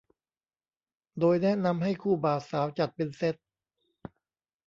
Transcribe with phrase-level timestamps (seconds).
[1.19, 3.35] โดยแนะนำให้คู่บ่าวสาวจัดเป็นเซต